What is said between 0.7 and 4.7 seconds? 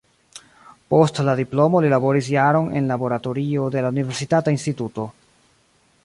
Post la diplomo li laboris jaron en laboratorio de la universitata